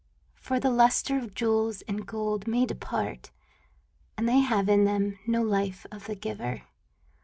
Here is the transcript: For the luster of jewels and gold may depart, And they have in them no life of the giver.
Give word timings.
For 0.33 0.59
the 0.59 0.71
luster 0.71 1.19
of 1.19 1.35
jewels 1.35 1.83
and 1.83 2.07
gold 2.07 2.47
may 2.47 2.65
depart, 2.65 3.29
And 4.17 4.27
they 4.27 4.39
have 4.39 4.67
in 4.67 4.83
them 4.85 5.19
no 5.27 5.43
life 5.43 5.85
of 5.91 6.05
the 6.07 6.15
giver. 6.15 6.63